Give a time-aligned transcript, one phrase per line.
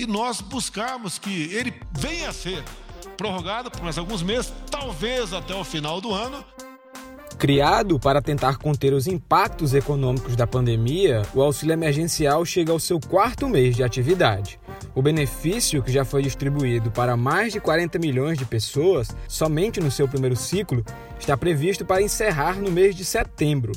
[0.00, 2.64] e nós buscarmos que ele venha a ser
[3.18, 6.42] prorrogado por mais alguns meses, talvez até o final do ano.
[7.36, 12.98] Criado para tentar conter os impactos econômicos da pandemia, o auxílio emergencial chega ao seu
[12.98, 14.58] quarto mês de atividade.
[14.94, 19.90] O benefício, que já foi distribuído para mais de 40 milhões de pessoas somente no
[19.90, 20.82] seu primeiro ciclo,
[21.18, 23.72] está previsto para encerrar no mês de setembro.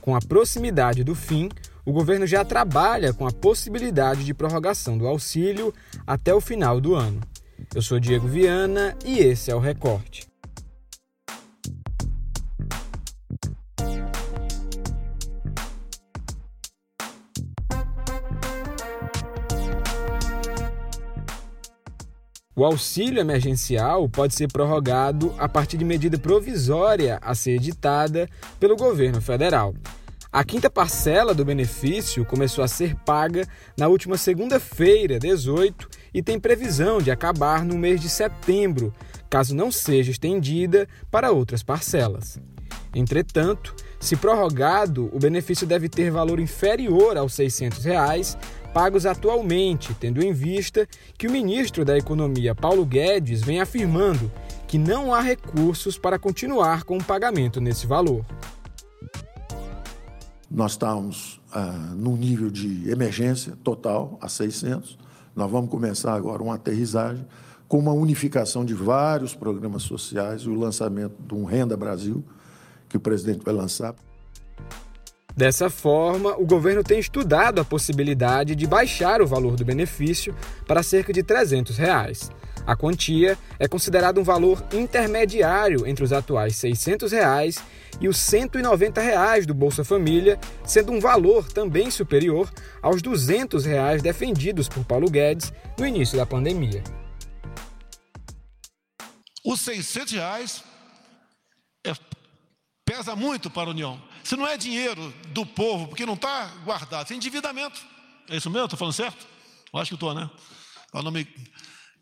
[0.00, 1.50] Com a proximidade do fim,
[1.86, 5.72] o governo já trabalha com a possibilidade de prorrogação do auxílio
[6.04, 7.20] até o final do ano.
[7.72, 10.26] Eu sou Diego Viana e esse é o Recorte.
[22.58, 28.28] O auxílio emergencial pode ser prorrogado a partir de medida provisória a ser editada
[28.58, 29.74] pelo governo federal.
[30.36, 36.38] A quinta parcela do benefício começou a ser paga na última segunda-feira, 18, e tem
[36.38, 38.92] previsão de acabar no mês de setembro,
[39.30, 42.38] caso não seja estendida para outras parcelas.
[42.94, 48.36] Entretanto, se prorrogado, o benefício deve ter valor inferior aos 600 reais,
[48.74, 54.30] pagos atualmente, tendo em vista que o ministro da Economia, Paulo Guedes, vem afirmando
[54.68, 58.22] que não há recursos para continuar com o pagamento nesse valor.
[60.50, 64.96] Nós estamos ah, num nível de emergência total, a 600.
[65.34, 67.26] Nós vamos começar agora uma aterrissagem
[67.68, 72.24] com uma unificação de vários programas sociais e o lançamento de um Renda Brasil,
[72.88, 73.94] que o presidente vai lançar.
[75.36, 80.34] Dessa forma, o governo tem estudado a possibilidade de baixar o valor do benefício
[80.66, 82.30] para cerca de 300 reais.
[82.66, 87.62] A quantia é considerada um valor intermediário entre os atuais 600 reais
[88.00, 94.02] e os 190 reais do Bolsa Família, sendo um valor também superior aos 200 reais
[94.02, 96.82] defendidos por Paulo Guedes no início da pandemia.
[99.44, 100.64] Os 600 reais
[101.86, 101.92] é,
[102.84, 104.02] pesa muito para a União.
[104.24, 107.80] Se não é dinheiro do povo, porque não está guardado, é endividamento.
[108.28, 108.64] É isso mesmo?
[108.64, 109.24] Estou falando certo?
[109.72, 110.28] Eu acho que estou, né?
[110.90, 111.26] Para não me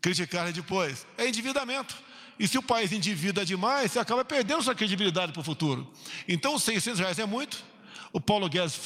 [0.05, 1.07] criticarem depois.
[1.17, 1.97] É endividamento.
[2.37, 5.91] E se o país endivida demais, você acaba perdendo sua credibilidade para o futuro.
[6.27, 7.63] Então, 600 reais é muito.
[8.13, 8.79] O Paulo Guedes,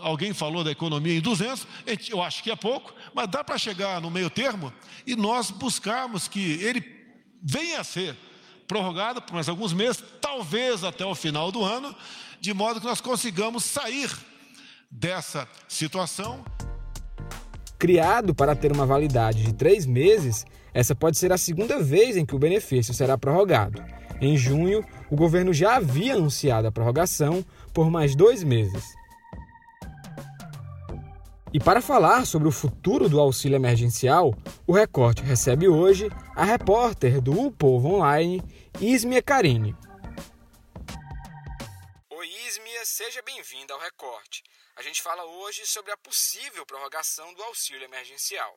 [0.00, 1.64] alguém falou da economia em 200,
[2.10, 4.72] eu acho que é pouco, mas dá para chegar no meio termo
[5.06, 6.84] e nós buscarmos que ele
[7.40, 8.16] venha a ser
[8.66, 11.94] prorrogado por mais alguns meses, talvez até o final do ano,
[12.40, 14.10] de modo que nós consigamos sair
[14.90, 16.44] dessa situação.
[17.84, 22.24] Criado para ter uma validade de três meses, essa pode ser a segunda vez em
[22.24, 23.84] que o benefício será prorrogado.
[24.22, 28.82] Em junho, o governo já havia anunciado a prorrogação por mais dois meses.
[31.52, 34.34] E para falar sobre o futuro do auxílio emergencial,
[34.66, 38.42] o Recorte recebe hoje a repórter do O Povo Online,
[38.80, 39.76] Ismia Carini.
[42.94, 44.40] Seja bem-vinda ao Recorte.
[44.76, 48.56] A gente fala hoje sobre a possível prorrogação do auxílio emergencial.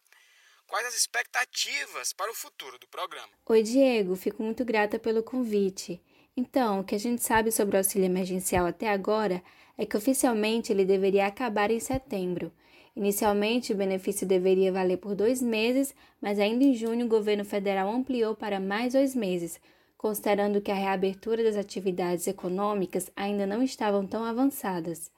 [0.68, 3.34] Quais as expectativas para o futuro do programa?
[3.48, 6.00] Oi Diego, fico muito grata pelo convite.
[6.36, 9.44] Então, o que a gente sabe sobre o auxílio emergencial até agora
[9.76, 12.54] é que oficialmente ele deveria acabar em setembro.
[12.96, 17.90] Inicialmente, o benefício deveria valer por dois meses, mas ainda em junho o governo federal
[17.90, 19.60] ampliou para mais dois meses,
[19.98, 25.12] considerando que a reabertura das atividades econômicas ainda não estavam tão avançadas.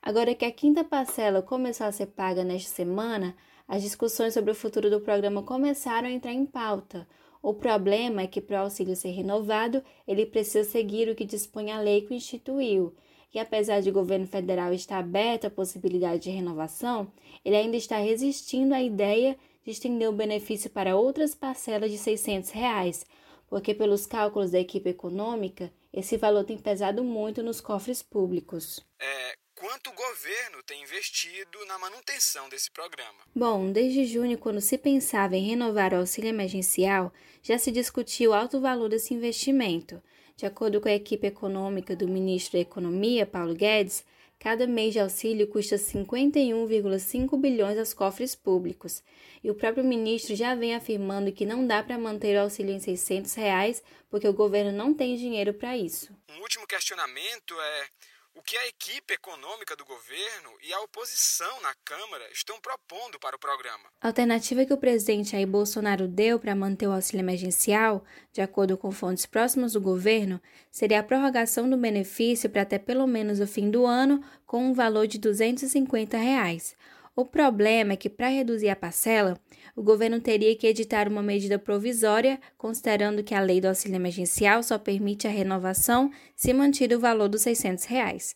[0.00, 3.34] Agora que a quinta parcela começou a ser paga nesta semana,
[3.66, 7.06] as discussões sobre o futuro do programa começaram a entrar em pauta.
[7.42, 11.72] O problema é que, para o auxílio ser renovado, ele precisa seguir o que dispõe
[11.72, 12.94] a lei que o instituiu
[13.32, 17.10] que apesar de o governo federal estar aberto à possibilidade de renovação,
[17.42, 22.50] ele ainda está resistindo à ideia de estender o benefício para outras parcelas de 600
[22.50, 23.06] reais,
[23.52, 28.80] porque pelos cálculos da equipe econômica, esse valor tem pesado muito nos cofres públicos.
[28.98, 33.18] É, quanto o governo tem investido na manutenção desse programa?
[33.36, 37.12] Bom, desde junho, quando se pensava em renovar o auxílio emergencial,
[37.42, 40.02] já se discutiu o alto valor desse investimento.
[40.34, 44.02] De acordo com a equipe econômica do ministro da Economia, Paulo Guedes,
[44.42, 49.00] cada mês de auxílio custa 51,5 bilhões aos cofres públicos.
[49.40, 52.80] E o próprio ministro já vem afirmando que não dá para manter o auxílio em
[52.80, 56.12] 600 reais porque o governo não tem dinheiro para isso.
[56.28, 57.86] Um último questionamento é
[58.34, 63.36] o que a equipe econômica do governo e a oposição na Câmara estão propondo para
[63.36, 63.84] o programa.
[64.00, 68.76] A alternativa que o presidente Jair Bolsonaro deu para manter o auxílio emergencial, de acordo
[68.76, 70.40] com fontes próximas do governo,
[70.70, 74.72] seria a prorrogação do benefício para até pelo menos o fim do ano, com um
[74.72, 76.74] valor de 250 reais.
[77.14, 79.38] O problema é que, para reduzir a parcela,
[79.76, 84.62] o governo teria que editar uma medida provisória, considerando que a lei do auxílio emergencial
[84.62, 88.34] só permite a renovação se mantido o valor dos 600 reais.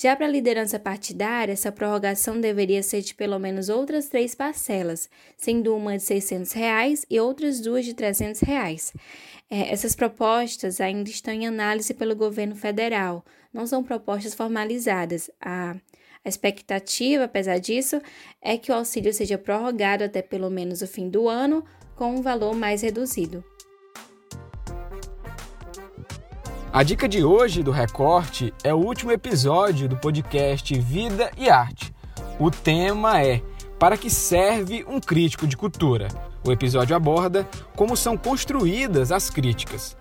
[0.00, 5.10] Já para a liderança partidária, essa prorrogação deveria ser de pelo menos outras três parcelas,
[5.36, 8.94] sendo uma de 600 reais e outras duas de 300 reais.
[9.50, 15.30] É, essas propostas ainda estão em análise pelo governo federal, não são propostas formalizadas.
[15.40, 15.76] A,
[16.28, 18.00] a expectativa, apesar disso,
[18.40, 21.64] é que o auxílio seja prorrogado até pelo menos o fim do ano,
[21.96, 23.42] com um valor mais reduzido.
[26.70, 31.92] A dica de hoje do Recorte é o último episódio do podcast Vida e Arte.
[32.38, 33.42] O tema é
[33.78, 36.08] Para que serve um crítico de cultura?
[36.46, 39.96] O episódio aborda como são construídas as críticas.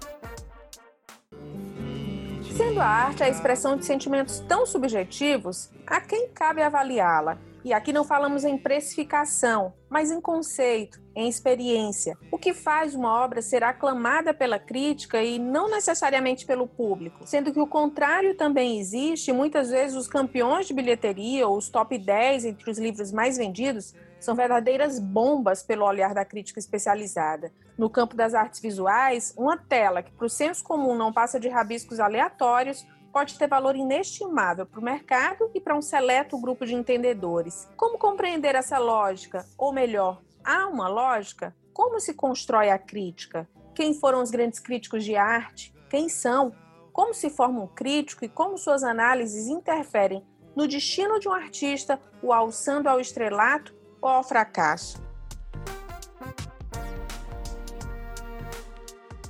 [2.79, 7.39] A arte a expressão de sentimentos tão subjetivos, a quem cabe avaliá-la?
[7.63, 12.17] E aqui não falamos em precificação, mas em conceito, em experiência.
[12.31, 17.51] O que faz uma obra ser aclamada pela crítica e não necessariamente pelo público, sendo
[17.51, 22.45] que o contrário também existe, muitas vezes os campeões de bilheteria ou os top 10
[22.45, 27.51] entre os livros mais vendidos são verdadeiras bombas pelo olhar da crítica especializada.
[27.77, 31.47] No campo das artes visuais, uma tela que para o senso comum não passa de
[31.47, 36.75] rabiscos aleatórios pode ter valor inestimável para o mercado e para um seleto grupo de
[36.75, 37.67] entendedores.
[37.75, 39.45] Como compreender essa lógica?
[39.57, 41.55] Ou melhor, há uma lógica?
[41.73, 43.49] Como se constrói a crítica?
[43.75, 45.73] Quem foram os grandes críticos de arte?
[45.89, 46.53] Quem são?
[46.91, 50.25] Como se forma um crítico e como suas análises interferem
[50.55, 55.05] no destino de um artista, o alçando ao estrelato ou ao fracasso?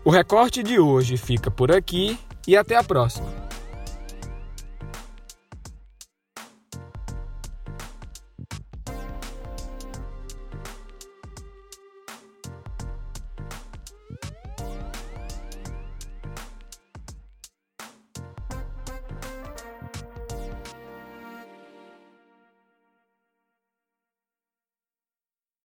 [0.05, 3.46] O recorte de hoje fica por aqui e até a próxima.